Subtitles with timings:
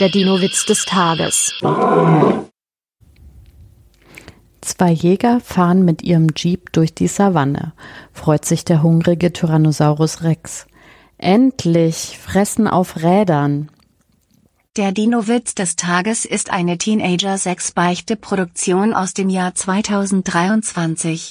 [0.00, 1.54] Der Dino-Witz des Tages.
[4.60, 7.74] Zwei Jäger fahren mit ihrem Jeep durch die Savanne.
[8.12, 10.66] Freut sich der hungrige Tyrannosaurus Rex.
[11.16, 13.70] Endlich fressen auf Rädern.
[14.76, 21.30] Der Dino-Witz des Tages ist eine Teenager-6-Beichte-Produktion aus dem Jahr 2023.